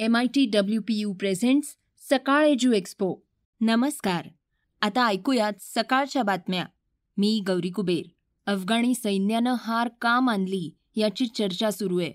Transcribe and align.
M 0.00 0.16
I 0.16 0.26
T 0.26 0.46
W 0.46 0.80
P 0.80 0.94
U 0.94 1.12
presents 1.12 1.68
Sakal 2.10 2.46
edu 2.46 2.72
expo 2.72 3.16
नमस्कार. 3.60 4.28
आता 4.80 5.06
ऐकूयात 5.06 5.52
सकाळच्या 5.60 6.22
बातम्या. 6.22 6.66
मी 7.16 7.42
गौरी 7.46 7.70
कुबेर. 7.70 8.08
अफगाणी 8.46 8.94
सैन्यानं 8.94 9.54
हार 9.60 9.88
का 10.00 10.20
मानली 10.20 10.70
याची 10.96 11.26
चर्चा 11.26 11.70
सुरू 11.70 11.98
आहे. 11.98 12.12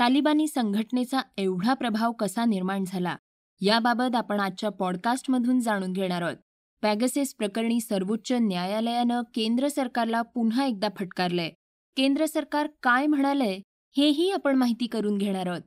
तालिबानी 0.00 0.46
संघटनेचा 0.46 1.20
एवढा 1.36 1.74
प्रभाव 1.74 2.12
कसा 2.12 2.44
निर्माण 2.44 2.84
झाला 2.86 3.16
याबाबत 3.60 4.16
आपण 4.16 4.40
आजच्या 4.40 4.70
पॉडकास्टमधून 4.70 5.60
जाणून 5.60 5.92
घेणार 5.92 6.22
आहोत. 6.22 6.36
पॅगसेस 6.82 7.34
प्रकरणी 7.34 7.80
सर्वोच्च 7.80 8.32
न्यायालयानं 8.32 9.22
केंद्र 9.34 9.68
सरकारला 9.68 10.22
पुन्हा 10.22 10.66
एकदा 10.66 10.88
फटकारलंय. 10.98 11.50
केंद्र 11.96 12.26
सरकार 12.26 12.68
काय 12.82 13.06
म्हणालंय 13.06 13.60
हेही 13.96 14.30
आपण 14.30 14.56
माहिती 14.56 14.86
करून 14.86 15.18
घेणार 15.18 15.46
आहोत. 15.46 15.62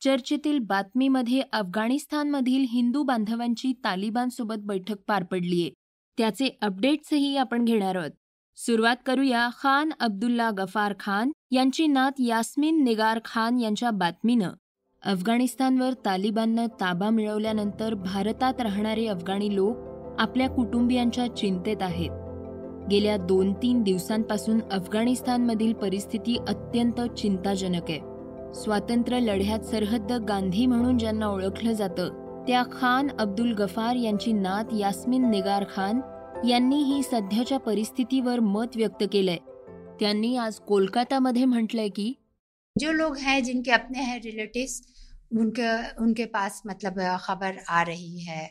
चर्चेतील 0.00 0.58
बातमीमध्ये 0.58 1.42
अफगाणिस्तानमधील 1.52 2.66
हिंदू 2.68 3.02
बांधवांची 3.02 3.72
तालिबानसोबत 3.72 4.54
बैठक 4.58 4.96
पार 5.06 5.24
पडलीये. 5.24 5.70
त्याचे 6.18 6.58
अपडेट्सही 6.62 7.36
आपण 7.36 7.64
घेणार 7.64 7.96
आहोत. 7.96 8.10
सुरुवात 8.56 8.96
करूया 9.06 9.48
खान 9.62 9.90
अब्दुल्ला 10.00 10.50
गफार 10.58 10.94
खान 11.00 11.30
यांची 11.50 11.86
नात 11.86 12.12
यास्मिन 12.18 12.84
निगार 12.84 13.20
खान 13.24 13.58
यांच्या 13.58 13.90
बातमीनं. 13.90 14.50
अफगाणिस्तानवर 15.04 15.92
तालिबाननं 15.92 16.66
ताबा 16.66 17.10
मिळवल्यानंतर 17.10 17.94
भारतात 17.94 18.60
राहणारे 18.60 19.06
अफगाणी 19.06 19.54
लोक 19.54 19.76
आपल्या 20.20 20.48
कुटुंबियांच्या 20.48 21.36
चिंतेत 21.36 21.76
आहेत. 21.80 22.10
गेल्या 22.90 23.16
दोन 23.16 23.52
तीन 23.52 23.82
दिवसांपासून 23.82 24.60
अफगाणिस्तानमधील 24.72 25.72
परिस्थिती 25.72 26.36
अत्यंत 26.48 27.00
चिंताजनक 27.00 27.90
आहे. 27.90 28.15
स्वातंत्र्य 28.54 29.18
लढ्यात 29.20 29.60
सरहद्द 29.60 30.12
गांधी 30.28 30.66
म्हणून 30.66 30.98
ज्यांना 30.98 31.26
ओळखलं 31.26 31.72
जातं 31.72 32.44
त्या 32.46 32.62
खान 32.72 33.08
अब्दुल 33.18 33.52
गफार 33.54 33.96
यांची 33.96 34.32
नात 34.32 34.64
यास्मिन 34.78 35.30
निगार 35.30 35.64
खान 35.74 36.00
यांनी 36.48 36.82
ही 36.82 37.02
सध्याच्या 37.02 37.58
परिस्थितीवर 37.58 38.40
मत 38.40 38.76
व्यक्त 38.76 39.04
केलंय. 39.12 39.36
त्यांनी 40.00 40.36
आज 40.36 40.58
कोलकातामध्ये 40.58 41.44
म्हटलंय 41.44 41.88
की 41.88 42.12
जो 42.76 42.92
लोग 42.92 43.16
हैं 43.16 43.42
जिनके 43.44 43.70
अपने 43.70 44.02
हैं 44.02 44.18
रिलेटिव्स 44.24 44.80
उनके 45.32 45.68
उनके 46.00 46.24
पास 46.24 46.60
मतलब 46.66 47.00
खबर 47.22 47.56
आ 47.68 47.82
रही 47.84 48.18
है। 48.20 48.48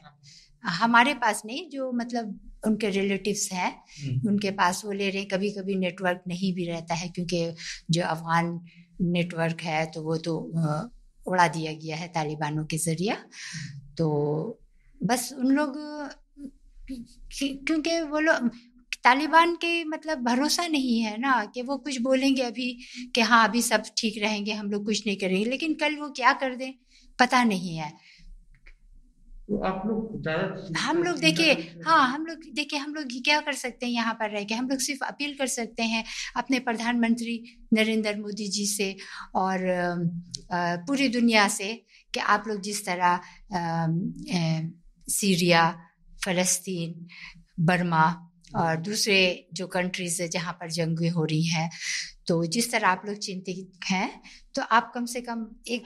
हमारे 0.63 1.13
पास 1.13 1.41
नहीं 1.45 1.69
जो 1.69 1.91
मतलब 1.91 2.37
उनके 2.67 2.89
रिलेटिव्स 2.89 3.49
हैं 3.53 3.71
उनके 4.27 4.49
पास 4.49 4.81
वो 4.85 4.91
ले 4.91 5.09
रहे 5.09 5.23
कभी 5.23 5.49
कभी 5.49 5.75
नेटवर्क 5.75 6.21
नहीं 6.27 6.53
भी 6.55 6.65
रहता 6.65 6.93
है 6.93 7.07
क्योंकि 7.09 7.45
जो 7.91 8.01
अफगान 8.01 8.59
नेटवर्क 9.01 9.61
है 9.61 9.85
तो 9.85 10.01
वो 10.03 10.17
तो 10.17 10.37
उड़ा 11.25 11.47
दिया 11.47 11.73
गया 11.73 11.95
है 11.95 12.07
तालिबानों 12.07 12.65
के 12.65 12.77
ज़रिए 12.77 13.15
तो 13.97 14.07
बस 15.01 15.31
उन 15.39 15.51
लोग 15.51 15.77
क्योंकि 16.87 17.99
वो 18.01 18.19
लोग, 18.19 18.49
तालिबान 19.03 19.55
के 19.55 19.83
मतलब 19.85 20.19
भरोसा 20.23 20.65
नहीं 20.67 20.99
है 21.01 21.17
ना, 21.17 21.33
कि 21.45 21.61
वो 21.61 21.77
कुछ 21.77 21.99
बोलेंगे 22.01 22.41
अभी 22.41 22.71
कि 23.15 23.21
हाँ 23.21 23.47
अभी 23.47 23.61
सब 23.61 23.83
ठीक 23.97 24.21
रहेंगे, 24.21 24.53
हम 24.53 24.71
लोग 24.71 24.85
कुछ 24.85 25.05
नहीं 25.07 25.17
करेंगे। 25.17 25.45
लेकिन 25.45 25.73
कल 25.73 25.95
वो 25.95 26.09
क्या 26.09 26.33
कर 26.33 26.55
दें, 26.55 26.73
पता 27.19 27.43
नहीं 27.43 27.75
है। 27.77 27.91
तो 29.49 29.57
आप 29.63 29.81
लोग 29.85 30.21
ज़्यादा 30.21 30.79
हम 30.79 31.01
लोग 31.03 31.17
देखिए 31.19 31.53
हाँ। 31.85 32.07
हम 32.09 32.25
लोग 32.25 32.45
देखिए 32.55 32.79
हम 32.79 32.93
लोग 32.93 33.07
क्या 33.25 33.39
कर 33.41 33.53
सकते 33.53 33.85
हैं 33.85 33.93
यहाँ 33.93 34.13
पर 34.19 34.29
रह 34.29 34.43
के? 34.43 34.53
हम 34.55 34.69
लोग 34.69 34.79
सिर्फ़ 34.79 35.03
अपील 35.05 35.35
कर 35.37 35.47
सकते 35.47 35.83
हैं 35.83 36.03
अपने 36.37 36.59
प्रधानमंत्री 36.59 37.35
नरेंद्र 37.73 38.15
मोदी 38.19 38.47
जी 38.47 38.65
से 38.67 38.95
और 39.35 39.59
पूरी 40.87 41.07
दुनिया 41.09 41.47
से 41.47 41.73
कि 42.13 42.19
आप 42.19 42.43
लोग 42.47 42.61
जिस 42.61 42.85
तरह 42.85 43.19
सीरिया 45.07 45.63
फ़लस्तीन 46.25 47.07
बर्मा 47.65 48.05
और 48.55 48.75
दूसरे 48.77 49.17
जो 49.53 49.67
कंट्रीज़ 49.67 50.21
है 50.21 50.27
जहाँ 50.29 50.53
पर 50.53 50.69
जंगें 50.71 51.09
हो 51.09 51.23
रही 51.25 51.43
हैं 51.43 51.69
तो 52.27 52.45
जिस 52.45 52.71
तरह 52.71 52.87
आप 52.87 53.01
लोग 53.05 53.17
चिंतित 53.17 53.85
हैं 53.85 54.09
तो 54.55 54.61
आप 54.71 54.91
कम 54.95 55.05
से 55.05 55.21
कम 55.21 55.45
एक 55.67 55.83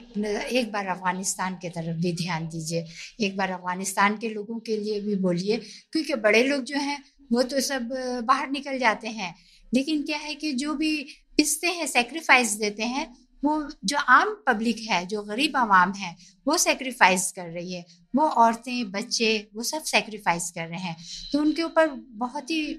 एक 0.52 0.70
बार 0.72 0.86
अफ़गानिस्तान 0.86 1.54
के 1.54 1.68
तरफ़ 1.68 1.96
भी 1.96 2.12
ध्यान 2.12 2.46
दीजिए। 2.48 2.84
एक 3.20 3.36
बार 3.36 3.50
अफ़गानिस्तान 3.50 4.16
के 4.16 4.28
लोगों 4.28 4.58
के 4.60 4.76
लिए 4.76 5.00
भी 5.00 5.14
बोलिए, 5.16 5.56
क्योंकि 5.92 6.14
बड़े 6.16 6.42
लोग 6.44 6.62
जो 6.64 6.76
हैं, 6.76 6.98
वो 7.32 7.42
तो 7.42 7.60
सब 7.60 7.88
बाहर 8.26 8.50
निकल 8.50 8.78
जाते 8.78 9.08
हैं। 9.08 9.34
लेकिन 9.72 10.02
क्या 10.02 10.18
है 10.18 10.34
कि 10.34 10.52
जो 10.52 10.74
भी 10.74 10.96
पिसते 11.36 11.66
हैं 11.66 11.86
सेक्रीफाइस 11.86 12.52
देते 12.54 12.82
हैं 12.84 13.06
वो 13.44 13.70
जो 13.84 13.96
आम 13.96 14.42
पब्लिक 14.46 14.78
है, 14.90 15.06
जो 15.06 15.22
गरीब 15.22 15.56
आवाम 15.56 15.92
है, 15.92 16.16
वो 16.48 16.58
सेक्रीफाइस 16.58 17.32
कर 17.32 17.46
रही 17.46 17.72
है। 17.72 17.84
वो 18.16 18.22
औरतें, 18.22 18.90
बच्चे, 18.90 19.48
वो 19.54 19.62
सब 19.62 19.82
सेक्रीफाइस 19.82 20.50
कर 20.50 20.66
रहे 20.66 20.80
हैं। 20.80 20.96
तो 21.32 21.38
उनके 21.38 21.62
ऊपर 21.62 21.86
बहुत 22.08 22.50
ही 22.50 22.74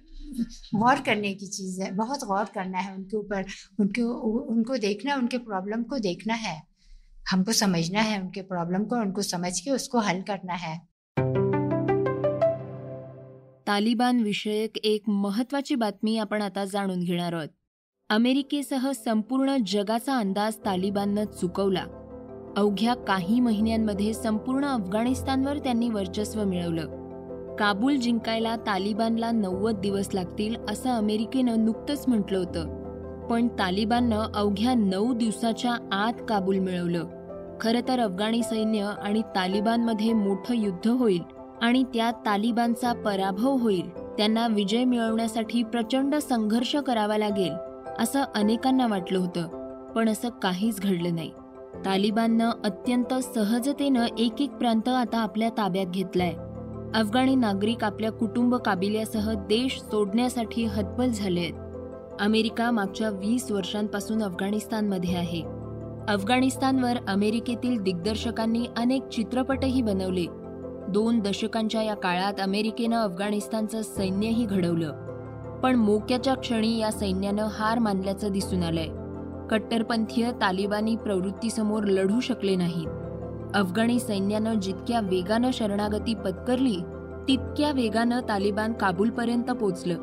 गौर 0.75 1.01
करने 1.01 1.33
की 1.33 1.47
चीज़ 1.47 1.81
है, 1.81 1.91
बहुत 1.91 2.23
गौर 2.23 2.45
करना 2.45 2.79
है 2.79 2.95
उनके 2.95 3.17
ऊपर। 3.17 3.45
उनके 3.79 4.01
उनको 4.01 4.77
देखना, 4.77 5.15
उनके 5.15 5.37
प्रॉब्लम 5.37 5.83
को 5.83 5.99
देखना 5.99 6.33
है। 6.33 6.63
हमको 7.31 7.51
समझना 7.51 8.01
है 8.01 8.21
उनके 8.21 8.41
प्रॉब्लम 8.41 8.83
को, 8.83 8.95
उनको 8.95 9.21
समझ 9.21 9.59
के 9.59 9.71
उसको 9.71 9.99
हल 9.99 10.21
करना 10.21 10.53
है। 10.53 10.91
तालिबान 13.67 14.23
विषयक 14.23 14.77
एक 14.77 15.03
महत्वाची 15.09 15.75
बातमी 15.75 16.17
आपण 16.17 16.41
आता 16.41 16.65
जाणून 16.65 17.03
घेणार 17.03 17.33
आहोत. 17.33 17.60
अमेरिकेसह 18.11 18.91
संपूर्ण 19.05 19.57
जगाचा 19.67 20.17
अंदाज 20.17 20.53
तालिबाननं 20.65 21.25
चुकवला. 21.25 21.83
अवघ्या 22.57 22.93
काही 22.93 23.39
महिन्यांमध्ये 23.39 24.13
संपूर्ण 24.13 24.65
अफगाणिस्तानवर 24.65 25.57
त्यांनी 25.57 25.89
वर्चस्व 25.89 26.43
मिळवलं. 26.43 26.87
काबूल 27.55 27.95
जिंकायला 27.95 28.55
तालिबानला 28.55 29.31
नव्वद 29.31 29.75
दिवस 29.75 30.09
लागतील 30.13 30.55
असं 30.69 30.89
अमेरिकेनं 30.89 31.65
नुकतंच 31.65 32.05
म्हटलं 32.07 32.37
होतं. 32.37 32.67
पण 33.27 33.47
तालिबाननं 33.47 34.23
अवघ्या 34.35 34.73
नऊ 34.73 35.13
दिवसाच्या 35.13 35.75
आत 35.91 36.13
काबूल 36.29 36.59
मिळवलं. 36.59 37.07
खरं 37.61 37.79
तर 37.87 37.99
अफगाणी 37.99 38.43
सैन्य 38.43 38.91
आणि 39.03 39.21
तालिबानमध्ये 39.21 40.13
मोठं 40.13 40.55
युद्ध 40.55 40.87
होईल 40.87 41.21
आणि 41.61 41.83
त्यात 41.83 42.13
तालिबानचा 42.25 42.93
पराभव 42.93 43.51
होईल. 43.51 43.89
त्यांना 43.89 44.47
विजय 44.47 44.83
मिळवण्यासाठी 44.83 45.63
प्रचंड 45.63 46.15
संघर्ष 46.15 46.75
करावा 46.75 47.17
लागेल. 47.17 47.70
असं 47.99 48.23
अनेकांना 48.35 48.87
वाटलं 48.87 49.19
होतं 49.19 49.47
पण 49.95 50.09
असं 50.09 50.29
काहीच 50.29 50.81
घडलं 50.81 51.15
नाही. 51.15 51.31
तालिबाननं 51.85 52.49
अत्यंत 52.63 53.13
सहजतेनं 53.13 54.05
एक 54.17 54.41
एक 54.41 54.51
प्रांत 54.51 54.89
आता 54.89 55.19
आपल्या 55.19 55.49
ताब्यात 55.49 55.85
घेतलाय. 55.85 56.33
अफगाणी 56.93 57.35
नागरिक 57.35 57.83
आपल्या 57.83 58.11
कुटुंब 58.11 58.55
काबिल्यासह 58.55 59.33
देश 59.33 59.79
सोडण्यासाठी 59.79 60.65
हतबल 60.65 61.09
झाले 61.09 61.39
आहेत. 61.39 61.53
अमेरिका 62.19 62.71
मागच्या 62.71 63.09
वीस 63.09 63.51
वर्षांपासून 63.51 64.23
अफगाणिस्तानमध्ये 64.23 65.15
आहे. 65.15 65.41
अफगाणिस्तानवर 66.07 66.97
अमेरिकेतील 67.07 67.81
दिग्दर्शकांनी 67.81 68.65
अनेक 68.77 69.07
चित्रपटही 69.07 69.81
बनवले. 69.81 70.25
दोन 70.87 71.19
दशकांच्या 71.19 71.83
या 71.83 71.95
काळात 71.95 72.33
अमेरिकेनं 72.39 72.97
अफगाणिस्तानचं 72.97 73.81
सैन्यही 73.81 74.45
घडवलं. 74.45 75.00
पण 75.63 75.75
मोक्याच्या 75.75 76.33
क्षणी 76.33 76.77
या 76.77 76.91
सैन्यानं 76.91 77.47
हार 77.51 77.79
मानल्याचं 77.79 78.31
दिसून 78.31 78.63
आलंय. 78.63 78.87
कट्टरपंथीय 79.49 80.31
तालिबानी 80.31 80.95
प्रवृत्तीसमोर 80.95 81.83
लढू 81.83 82.19
शकले 82.19 82.55
नाहीत. 82.55 82.87
अफगाणी 83.55 83.99
सैन्यानं 83.99 84.59
जितक्या 84.59 84.99
वेगानं 84.99 85.49
शरणागती 85.53 86.13
पत्करली 86.13 86.77
तितक्या 87.27 87.71
वेगानं 87.71 88.21
तालिबान 88.29 88.73
काबूलपर्यंत 88.73 89.51
पोचलं. 89.51 89.95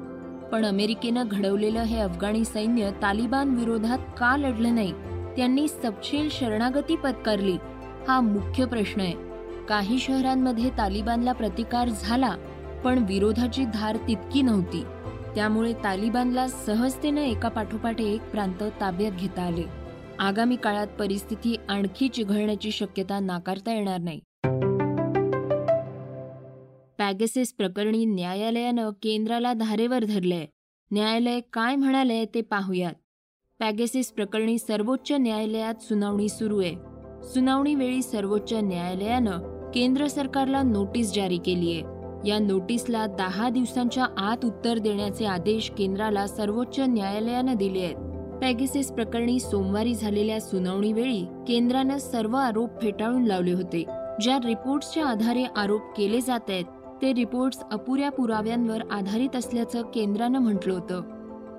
पण 0.52 0.64
अमेरिकेनं 0.64 1.24
घडवलेलं 1.30 1.80
हे 1.80 1.98
अफगाणी 1.98 2.44
सैन्य 2.44 2.90
तालिबान 3.02 3.54
विरोधात 3.54 3.98
का 3.98 4.36
लढलं 4.36 4.74
नाही 4.74 4.92
त्यांनी 5.36 5.68
सपशेल 5.68 6.28
शरणागती 6.30 6.96
पत्करली 6.96 7.56
हा 8.08 8.20
मुख्य 8.20 8.64
प्रश्न 8.64 9.00
आहे. 9.00 9.12
काही 9.68 9.98
शहरांमध्ये 9.98 10.70
तालिबानला 10.78 11.32
प्रतिकार 11.32 11.88
झाला 11.88 12.30
पण 12.84 13.04
विरोधाची 13.08 13.64
धार 13.64 13.96
तितकी 13.96 14.42
नव्हती. 14.42 14.84
त्यामुळे 15.34 15.72
तालिबानला 15.72 16.48
सहजतेनं 16.48 17.20
एका 17.20 17.48
पाठोपाठ 17.48 18.00
एक 18.00 18.30
प्रांत 18.30 18.62
ताब्यात 18.80 19.12
घेता 19.12 19.42
आले. 19.42 19.62
आगामी 20.18 20.56
काळात 20.56 20.86
परिस्थिती 20.86 21.56
आणखी 21.68 22.08
चिघळण्याची 22.08 22.70
शक्यता 22.70 23.20
नाकारता 23.20 23.74
येणार 23.74 24.00
नाही. 24.00 24.20
पॅगेसेस 26.98 27.52
प्रकरणी 27.52 28.04
न्यायालयानं 28.04 28.90
केंद्राला 28.90 29.52
धारेवर 29.52 30.04
धरलंय. 30.04 30.46
न्यायालय 30.90 31.40
काय 31.52 31.76
म्हणालंय 31.76 32.24
ते 32.24 32.40
पाहूयात. 32.40 32.92
पॅगेसेस 33.58 34.12
प्रकरणी 34.12 34.58
सर्वोच्च 34.58 35.12
न्यायालयात 35.12 35.74
सुनावणी 35.82 36.28
सुरू 36.28 36.60
आहे. 36.60 36.74
सुनावणीवेळी 37.22 38.02
सर्वोच्च 38.02 38.52
न्यायालयानं 38.52 39.70
केंद्र 39.70 40.06
सरकारला 40.06 40.62
नोटीस 40.62 41.14
जारी 41.14 41.38
केली 41.38 41.72
आहे 41.72 41.97
या 42.24 42.38
नोटीसला 42.38 43.06
दहा 43.06 43.48
दिवसांच्या 43.48 44.06
आत 44.16 44.44
उत्तर 44.44 44.78
देण्याचे 44.78 45.24
आदेश 45.24 45.70
केंद्राला 45.70 46.26
सर्वोच्च 46.26 46.80
न्यायालयानं 46.80 47.54
दिले 47.54 47.80
आहेत. 47.80 47.96
पॅगेसेस 48.40 48.92
प्रकरणी 48.92 49.40
सोमवारी 49.40 49.94
झालेल्या 49.94 50.40
सुनावणीवेळी 50.40 51.24
केंद्रानं 51.48 51.98
सर्व 51.98 52.36
आरोप 52.36 52.70
फेटाळून 52.82 53.24
लावले 53.24 53.52
होते. 53.52 53.84
ज्या 54.20 54.38
रिपोर्ट्सच्या 54.44 55.06
आधारे 55.06 55.44
आरोप 55.56 55.80
केले 55.96 56.20
जात 56.20 56.40
आहेत 56.48 56.64
ते 57.02 57.14
रिपोर्ट्स 57.14 57.58
अपुऱ्या 57.72 58.10
पुराव्यांवर 58.10 58.78
आधारित 58.90 59.36
असल्याचं 59.36 59.82
केंद्रानं 59.82 60.38
म्हटलं 60.38 60.74
होतं. 60.74 61.02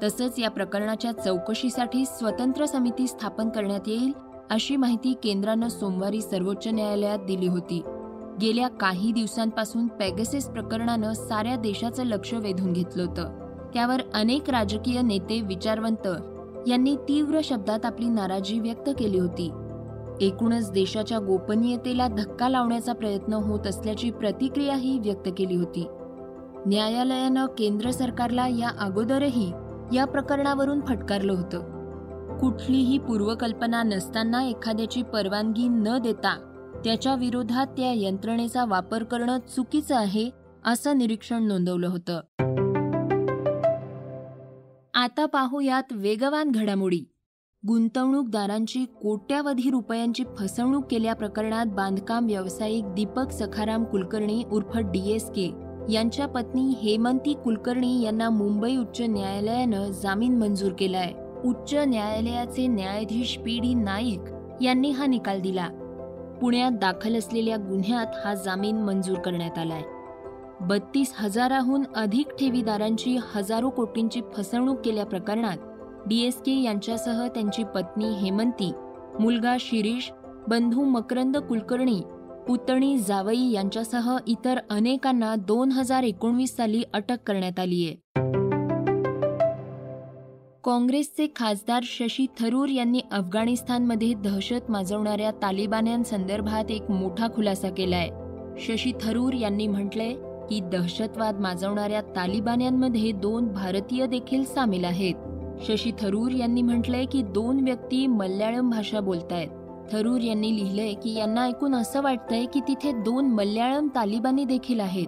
तसंच 0.04 0.40
या 0.40 0.50
प्रकरणाच्या 0.50 1.12
चौकशीसाठी 1.12 2.06
स्वतंत्र 2.06 2.66
समिती 2.66 3.08
स्थापन 3.08 3.50
करण्यात 3.50 3.88
येईल 3.88 4.12
अशी 4.50 4.76
माहिती 4.76 5.14
केंद्रानं 5.24 5.68
सोमवारी 5.68 6.22
सर्वोच्च 6.22 6.68
न्यायालयात 6.68 7.20
दिली 7.20 7.48
होती. 7.48 7.82
गेल्या 8.42 8.68
काही 8.68 9.12
दिवसांपासून 9.12 9.88
पॅगसेस 9.88 10.46
प्रकरणानं 10.46 11.14
साऱ्या 11.14 11.56
देशाचं 11.56 12.04
लक्ष 12.04 12.34
वेधून 12.34 12.74
घेतलं 12.74 13.04
होतं. 13.04 13.24
त्यावर 13.74 14.02
अनेक 14.14 14.50
राजकीय 14.50 15.02
नेते 15.02 15.42
विचारवंत 15.42 16.08
यांनी 16.68 16.96
तीव्र 16.96 17.40
शब्दात 17.44 17.86
आपली 17.86 18.08
नाराजी 18.08 18.60
व्यक्त 18.60 18.90
केली 19.00 19.20
होती. 19.20 19.52
एकूणच 20.22 20.72
देशाच्या 20.72 21.20
गोपनीयतेला 21.20 22.08
धक्का 22.08 22.50
लावण्याचा 22.50 22.94
प्रयत्न 22.94 23.34
होत 23.34 23.68
असल्याची 23.68 24.12
प्रतिक्रियाही 24.12 25.00
व्यक्त 25.00 25.30
केली 25.38 25.56
होती. 25.56 25.88
न्यायालयानं 26.66 27.46
केंद्र 27.46 27.92
सरकारला 27.92 28.48
या 28.48 28.70
अगोदरही 28.80 29.52
या 29.94 30.06
प्रकरणावरून 30.06 30.82
फटकारलं 30.82 31.34
होतं. 31.34 31.80
कुठलीही 32.38 32.98
पूर्वकल्पना 32.98 33.84
नसताना 33.84 34.44
एखाद्याची 34.44 35.04
परवानगी 35.04 35.68
न 35.68 35.98
देता 35.98 36.49
त्याच्या 36.86 37.16
विरोधात 37.16 37.68
त्या 37.68 37.92
यंत्रणेचा 37.96 38.66
वापर 38.66 39.04
करणं 39.04 39.38
चुकीचं 39.56 39.96
आहे 39.96 40.30
असं 40.66 40.98
निरीक्षण 40.98 41.44
नोंदवलं 41.44 41.88
होतं. 41.88 42.20
आता 44.94 45.26
पाहूयात 45.26 45.84
वेगवान 45.92 46.52
घडामोडी. 46.52 47.02
गुंतवणूकदारांची 47.68 48.86
कोट्यावधी 48.86 49.70
रुपयांची 49.70 50.24
फसवणूक 50.38 50.86
केल्या 50.92 51.16
प्रकरणात 51.16 51.66
बांधकाम 51.66 52.26
व्यावसायिक 52.26 52.86
दीपक 52.86 53.32
सखाराम 53.32 53.84
कुलकर्णी 53.84 54.44
उर्फ 54.52 54.78
डीएसके 54.78 55.54
यांच्या 55.90 56.28
पत्नी 56.28 56.62
हेमंती 56.62 57.34
कुलकर्णी 57.34 58.02
यांना 58.02 58.30
मुंबई 58.30 58.76
उच्च 58.76 59.02
न्यायालयानं 59.02 59.92
जामीन 59.92 60.38
मंजूर 60.38 60.72
केलाय. 60.80 61.14
उच्च 61.46 61.74
न्यायालयाचे 61.74 62.68
न्यायाधीश 62.68 63.38
पी 63.38 63.60
डी 63.60 63.74
नाईक 63.74 64.22
यांनी 64.62 64.92
हा 64.92 65.06
निकाल 65.06 65.42
दिला. 65.42 65.70
पुण्यात 66.42 66.72
दाखल 66.72 67.18
असलेल्या 67.18 67.58
गुन्ह्यात 67.58 68.16
हा 68.26 68.34
जामीन 68.36 68.78
मंजूर 68.78 69.18
करण्यात 69.20 69.58
आलाय. 69.58 69.82
बत्तीस 70.62 71.14
हजाराहून 71.18 71.84
अधिक 71.96 72.32
ठेवीदारांची 72.40 73.18
हजारो 73.34 73.70
कोटींची 73.70 74.22
फसवणूक 74.34 74.80
केल्या 74.86 75.06
प्रकरणात 75.06 75.58
डीएसके 76.08 76.62
यांच्यासह 76.62 77.28
त्यांची 77.28 77.64
पत्नी 77.64 78.10
हेमंती 78.14 78.72
मुलगा 79.20 79.56
शिरीष 79.60 80.10
बंधू 80.48 80.84
मकरंद 80.84 81.38
कुलकर्णी 81.38 82.02
पुतणी 82.48 82.98
जावई 82.98 83.50
यांच्यासह 83.52 84.18
इतर 84.28 84.60
अनेकांना 84.70 85.36
दोन 85.36 85.72
हजार 85.72 86.04
एकोणवीस 86.04 86.56
साली 86.56 86.84
अटक 86.94 87.18
करण्यात 87.26 87.60
आली 87.60 87.86
आहे 87.86 88.29
काँग्रेसचे 90.64 91.28
खासदार 91.36 91.84
शशी 91.84 92.26
थरूर 92.40 92.70
यांनी 92.70 93.02
अफगाणिस्तानमध्ये 93.12 94.14
दहशत 94.14 94.72
माजवणाऱ्या 94.72 95.32
तालिबान्यांसंदर्भात 95.32 96.72
एक 96.72 96.92
मोठा 96.92 97.28
खुलासा 97.36 97.70
केलाय. 97.70 98.10
शशी 98.60 98.92
थरूर 99.02 99.34
यांनी 99.34 99.68
म्हटलंय 99.68 100.14
की 100.50 100.60
दहशतवाद 100.60 101.40
माजवणाऱ्या 101.40 102.02
तालिबान्यांमध्ये 102.02 103.12
दोन 103.12 103.48
भारतीय 103.48 104.06
देखील 104.06 104.44
सामील 104.44 104.86
आहेत. 104.86 105.14
शशी 105.68 105.92
थरूर 106.00 106.32
यांनी 106.32 106.62
म्हटलंय 106.62 107.06
की 107.06 107.22
दोन 107.22 107.60
व्यक्ती 107.60 108.08
मल्याळम 108.08 108.70
भाषा 108.70 109.00
बोलतायत. 109.00 109.48
थरूर 109.92 110.22
यांनी 110.22 110.56
लिहिलंय 110.56 110.94
की 110.94 111.14
यांना 111.14 111.42
ऐकून 111.42 111.76
असं 111.76 112.02
वाटतंय 112.02 112.46
की 112.46 112.60
तिथे 112.60 112.92
दोन 112.92 113.26
मल्याळम 113.26 113.88
तालिबानी 113.96 114.46
देखील 114.46 114.80
आहेत. 114.80 115.08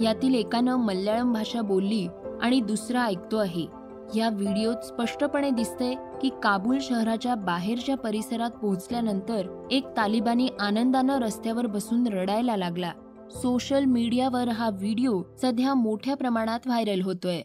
यातील 0.00 0.34
एकानं 0.34 0.76
मल्याळम 0.76 1.32
भाषा 1.32 1.60
बोलली 1.60 2.06
आणि 2.42 2.60
दुसरा 2.60 3.04
ऐकतो 3.04 3.36
आहे. 3.36 3.79
या 4.16 4.28
व्हिडिओत 4.28 4.76
स्पष्टपणे 4.76 5.50
दिसते 5.50 5.94
की 6.22 6.30
काबूल 6.42 6.78
शहराच्या 6.80 7.34
बाहेरच्या 7.34 7.96
परिसरात 7.96 8.50
पोहोचल्यानंतर 8.50 9.68
एक 9.70 9.86
तालिबानी 9.96 10.48
आनंदानं 10.60 11.18
रस्त्यावर 11.18 11.66
बसून 11.66 12.06
रडायला 12.06 12.56
लागला. 12.56 12.92
सोशल 13.30 13.84
मीडियावर 13.84 14.48
हा 14.48 14.70
व्हिडिओ 14.70 15.22
सध्या 15.42 15.74
मोठ्या 15.74 16.16
प्रमाणात 16.16 16.60
व्हायरल 16.66 17.02
होतोय. 17.02 17.40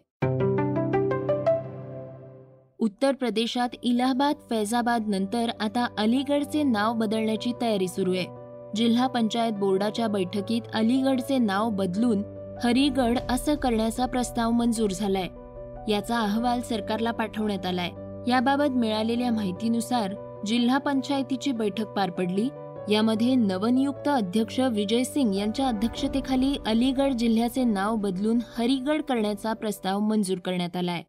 उत्तर 2.79 3.11
प्रदेशात 3.11 3.69
इलाहाबाद 3.83 4.35
फैजाबाद 4.49 5.03
नंतर 5.07 5.49
आता 5.59 5.87
अलीगडचे 5.97 6.63
नाव 6.63 6.93
बदलण्याची 6.93 7.51
तयारी 7.61 7.87
सुरू 7.87 8.13
आहे. 8.13 8.25
जिल्हा 8.75 9.07
पंचायत 9.07 9.53
बोर्डाच्या 9.53 10.07
बैठकीत 10.07 10.61
अलीगडचे 10.73 11.37
नाव 11.37 11.69
बदलून 11.69 12.23
हरिगड 12.63 13.19
असं 13.29 13.55
करण्याचा 13.55 14.05
प्रस्ताव 14.05 14.51
मंजूर 14.51 14.89
झालाय. 14.91 15.27
याचा 15.87 16.19
अहवाल 16.19 16.61
सरकारला 16.61 17.11
पाठवण्यात 17.11 17.65
आलाय. 17.65 17.89
याबाबत 18.27 18.69
मिळालेल्या 18.69 19.31
माहितीनुसार 19.31 20.13
जिल्हा 20.45 20.77
पंचायतीची 20.77 21.51
बैठक 21.51 21.87
पार 21.87 22.09
पडली. 22.09 22.49
यामध्ये 22.89 23.35
नवनियुक्त 23.35 24.07
अध्यक्ष 24.07 24.59
विजय 24.59 25.03
सिंग 25.03 25.35
यांच्या 25.35 25.67
अध्यक्षतेखाली 25.67 26.55
अलीगड 26.67 27.13
जिल्ह्याचे 27.13 27.63
नाव 27.63 27.95
बदलून 27.95 28.39
हरिगड 28.57 29.01
करण्याचा 29.01 29.53
प्रस्ताव 29.53 29.99
मंजूर 29.99 30.37
करण्यात 30.37 30.75
आलाय. 30.75 31.01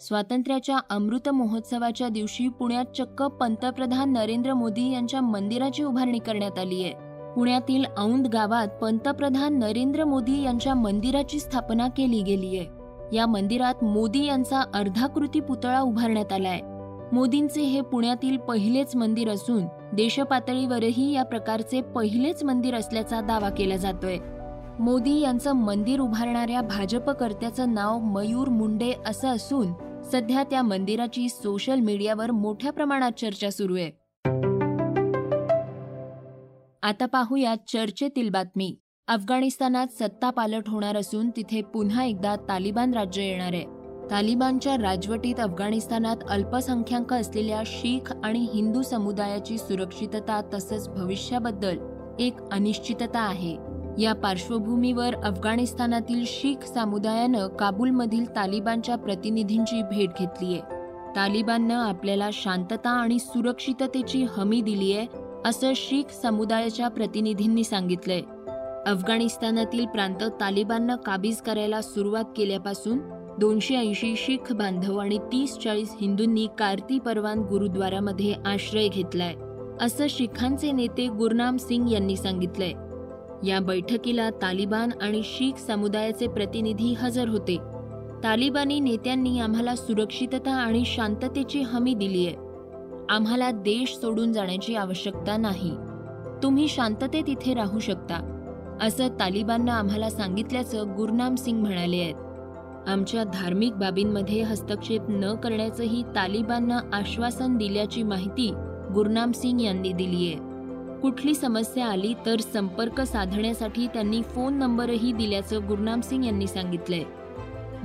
स्वातंत्र्याच्या 0.00 0.78
अमृत 0.90 1.28
महोत्सवाच्या 1.28 2.08
दिवशी 2.08 2.48
पुण्यात 2.48 2.84
चक्क 2.84 3.22
पंतप्रधान 3.22 4.12
नरेंद्र 4.12 4.54
मोदी 4.54 4.92
यांच्या 4.92 5.20
मंदिराची 5.20 5.82
उभारणी 5.82 6.18
करण्यात 6.18 6.58
आली 6.58 6.84
आहे 6.84 7.11
पुण्यातील 7.36 7.84
औंध 7.98 8.26
गावात 8.26 8.68
पंतप्रधान 8.68 9.58
नरेंद्र 9.58 10.04
मोदी 10.04 10.42
यांच्या 10.42 10.74
मंदिराची 10.74 11.38
स्थापना 11.40 11.88
केली 11.88 12.22
गेली 12.22 12.58
आहे 12.58 13.16
या 13.16 13.26
मंदिरात 13.26 13.84
मोदी 13.84 14.24
यांचा 14.24 14.60
अर्धाकृती 14.74 15.40
पुतळा 15.40 15.80
उभारण्यात 15.80 16.32
आलाय. 16.32 16.60
मोदींचे 17.12 17.62
हे 17.62 17.80
पुण्यातील 17.80 18.36
पहिलेच 18.36 18.96
मंदिर 18.96 19.28
असून 19.28 19.64
देशपातळीवरही 19.92 21.12
या 21.12 21.22
प्रकारचे 21.22 21.80
पहिलेच 21.80 22.44
मंदिर 22.44 22.74
असल्याचा 22.74 23.20
दावा 23.20 23.50
केला 23.50 23.76
जातोय. 23.76 24.16
मोदी 24.78 25.20
यांचं 25.20 25.52
मंदिर 25.52 26.00
उभारणाऱ्या 26.00 26.60
भाजपकर्त्याचं 26.60 27.74
नाव 27.74 27.98
मयूर 27.98 28.48
मुंडे 28.48 28.92
असं 29.06 29.28
असून 29.28 29.72
सध्या 30.12 30.42
त्या 30.42 30.62
मंदिराची 30.62 31.28
सोशल 31.28 31.80
मीडियावर 31.80 32.30
मोठ्या 32.30 32.72
प्रमाणात 32.72 33.12
चर्चा 33.12 33.50
सुरू 33.50 33.76
आहे. 33.76 34.01
आता 36.82 37.06
पाहूया 37.06 37.54
चर्चेतील 37.68 38.30
बातमी. 38.30 38.76
अफगाणिस्तानात 39.08 39.86
सत्ता 39.86 40.30
पालट 40.30 40.68
होणार 40.68 40.96
असून 40.96 41.30
तिथे 41.30 41.62
पुन्हा 41.62 42.04
एकदा 42.04 42.36
तालिबान 42.36 42.94
राज्य 42.94 43.22
येणार 43.22 43.52
आहे. 43.52 43.64
तालिबानच्या 44.10 44.74
राजवटीत 44.74 45.40
अफगाणिस्तानात 45.40 46.16
अल्पसंख्याक 46.30 47.12
असलेल्या 47.12 47.62
शीख 47.66 48.12
आणि 48.24 48.48
हिंदू 48.54 48.82
समुदायाची 48.82 49.58
सुरक्षितता 49.58 50.40
तसंच 50.54 50.88
भविष्याबद्दल 50.88 51.78
एक 52.18 52.36
अनिश्चितता 52.52 53.20
आहे. 53.20 53.56
या 53.98 54.12
पार्श्वभूमीवर 54.12 55.14
अफगाणिस्तानातील 55.14 56.24
शीख 56.26 56.64
समुदायानं 56.64 57.48
काबूलमधील 57.48 58.36
तालिबानच्या 58.36 58.96
प्रतिनिधींची 58.96 59.82
भेट 59.82 60.10
घेतलीय. 60.18 60.60
तालिबाननं 61.16 61.74
आपल्याला 61.74 62.30
शांतता 62.32 62.90
आणि 62.90 63.18
सुरक्षिततेची 63.18 64.26
हमी 64.30 64.60
दिली 64.60 64.92
आहे 64.92 65.21
असं 65.44 65.72
शीख 65.76 66.12
समुदायाच्या 66.22 66.88
प्रतिनिधींनी 66.88 67.64
सांगितलंय. 67.64 68.20
अफगाणिस्तानातील 68.86 69.86
प्रांत 69.86 70.24
तालिबाननं 70.40 70.96
काबीज 70.96 71.40
करायला 71.40 71.82
सुरुवात 71.82 72.24
केल्यापासून 72.36 72.98
दोनशे 73.38 73.76
ऐंशी 73.76 74.14
शीख 74.16 74.52
बांधव 74.52 74.96
आणि 74.96 75.18
तीस 75.18 75.58
चाळीस 75.58 75.94
हिंदूंनी 76.00 76.48
कार्ती 76.58 76.98
परवान 76.98 77.38
गुरुद्वारामध्ये 77.38 78.34
आश्रय 78.44 78.88
घेतलाय 78.88 79.34
असं 79.80 80.06
शिखांचे 80.10 80.72
नेते 80.72 81.06
गुरनाम 81.06 81.56
सिंग 81.56 81.90
यांनी 81.90 82.16
सांगितलंय. 82.16 82.72
या 83.48 83.60
बैठकीला 83.60 84.30
तालिबान 84.30 84.90
आणि 85.00 85.20
शीख 85.24 85.52
समुदायाचे 85.66 86.26
प्रतिनिधी 86.26 86.94
हजर 86.94 87.28
होते. 87.28 87.56
तालिबानी 88.24 88.80
नेत्यांनी 88.80 89.40
आम्हाला 89.40 89.76
सुरक्षितता 89.76 90.52
आणि 90.52 90.82
शांततेची 90.86 91.60
हमी 91.60 91.94
दिली 91.94 92.26
आहे 92.26 92.41
आम्हाला 93.12 93.50
देश 93.50 93.94
सोडून 93.94 94.32
जाण्याची 94.32 94.74
आवश्यकता 94.74 95.36
नाही. 95.36 95.70
तुम्ही 96.42 96.68
शांततेत 96.68 97.28
इथे 97.28 97.54
राहू 97.54 97.78
शकता. 97.78 98.38
असं 98.82 99.08
तालिबाननं 99.08 99.72
आम्हाला 99.72 100.10
सांगितल्याचं 100.10 100.96
गुरनाम 100.96 101.34
सिंग 101.34 101.60
म्हणाले 101.60 101.96
आहेत. 101.96 102.14
आमच्या 102.88 103.24
धार्मिक 103.24 103.72
बाबींमध्ये 103.72 104.42
हस्तक्षेप 104.42 105.02
न 105.08 105.34
करण्याचंही 105.34 106.02
तालिबाननं 106.02 106.78
आश्वासन 106.92 107.56
दिल्याची 107.56 108.02
माहिती 108.02 108.52
गुरनाम 108.94 109.32
सिंग 109.32 109.60
यांनी 109.60 109.92
दिली 109.92 110.26
आहे. 110.26 110.36
कुठली 111.00 111.34
समस्या 111.34 111.86
आली 111.86 112.14
तर 112.26 112.40
संपर्क 112.40 113.00
साधण्यासाठी 113.00 113.86
त्यांनी 113.86 114.22
फोन 114.22 114.54
नंबरही 114.54 115.12
दिल्याचं 115.12 115.68
गुरनाम 115.68 116.00
सिंग 116.00 116.24
यांनी 116.24 116.46
सांगितलंय. 116.46 117.02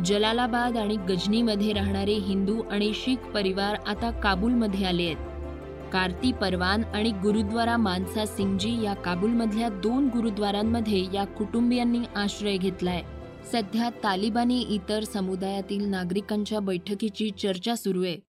जलालाबाद 0.05 0.77
आणि 0.77 0.95
गजनीमध्ये 0.95 1.73
राहणारे 1.73 2.13
हिंदू 2.13 2.63
आणि 2.63 2.91
शीख 2.95 3.15
परिवार 3.15 3.73
आता 3.73 4.19
काबूलमध्ये 4.19 4.85
आले 4.85 5.03
आहेत. 5.03 5.15
कार्ती 5.93 6.31
परवान 6.31 6.83
आणि 6.83 7.11
गुरुद्वारा 7.11 7.77
मानसा 7.77 8.25
सिंगजी 8.25 8.81
या 8.81 8.93
काबूलमधल्या 8.93 9.69
दोन 9.69 10.07
गुरुद्वारांमध्ये 10.07 11.05
या 11.13 11.25
कुटुंबियांनी 11.25 11.99
आश्रय 12.15 12.57
घेतलाय. 12.57 13.03
सध्या 13.51 13.89
तालिबानी 13.89 14.61
इतर 14.61 15.03
समुदायातील 15.03 15.87
नागरिकांच्या 15.87 16.59
बैठकीची 16.59 17.31
चर्चा 17.31 17.75
सुरू 17.75 18.03
आहे. 18.03 18.19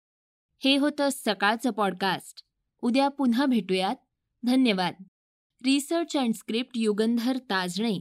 हे 0.65 0.77
होतं 0.77 1.09
सकाळचं 1.13 1.71
पॉडकास्ट. 1.71 2.43
उद्या 2.83 3.09
पुन्हा 3.09 3.47
भेटूयात. 3.47 3.97
धन्यवाद. 4.47 4.95
Research 5.65 6.17
and 6.17 6.35
script 6.35 6.73
Yugandhar 6.75 7.37
Tajne. 7.37 8.01